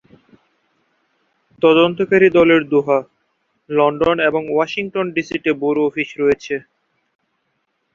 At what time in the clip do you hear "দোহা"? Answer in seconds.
2.71-2.99